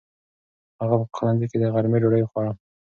[0.81, 2.51] هغه په پخلنځي کې د غرمې ډوډۍ خوړه.